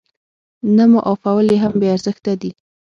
نه 0.75 0.83
معافول 0.93 1.47
يې 1.53 1.57
هم 1.63 1.73
بې 1.79 1.87
ارزښته 1.95 2.33
دي. 2.41 2.51